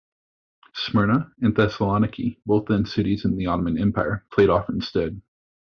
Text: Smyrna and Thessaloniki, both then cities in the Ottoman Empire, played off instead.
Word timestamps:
Smyrna 0.73 1.31
and 1.41 1.53
Thessaloniki, 1.53 2.39
both 2.47 2.65
then 2.65 2.87
cities 2.87 3.23
in 3.23 3.35
the 3.35 3.45
Ottoman 3.45 3.77
Empire, 3.77 4.25
played 4.31 4.49
off 4.49 4.67
instead. 4.67 5.21